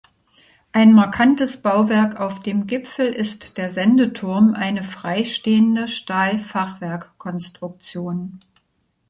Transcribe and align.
Ein 0.71 0.93
markantes 0.93 1.61
Bauwerk 1.61 2.19
auf 2.19 2.41
dem 2.41 2.65
Gipfel 2.65 3.05
ist 3.05 3.59
der 3.59 3.69
Sendeturm, 3.69 4.55
eine 4.55 4.81
frei 4.81 5.23
stehende 5.25 5.87
Stahlfachwerkkonstruktion. 5.87 8.39